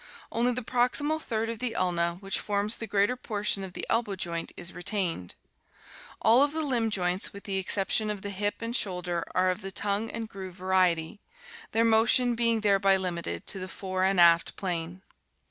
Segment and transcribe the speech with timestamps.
[0.31, 4.15] Only the proximal third of the ulna, which forms the greater portion of the elbow
[4.15, 5.35] joint, is retained.
[6.23, 9.61] All of the limb joints with the exception of the hip and shoulder are of
[9.61, 11.21] the tongue and groove variety,
[11.71, 15.03] their motion being thereby limited to the fore and aft plane.